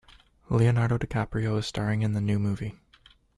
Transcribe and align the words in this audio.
Leonardo 0.49 0.97
DiCaprio 0.97 1.59
is 1.59 1.67
staring 1.67 2.01
in 2.01 2.13
the 2.13 2.19
new 2.21 2.39
movie. 2.39 2.73